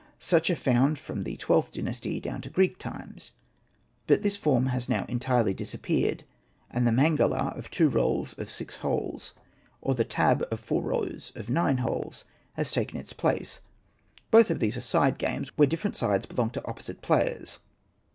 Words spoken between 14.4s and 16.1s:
of these are side games, where different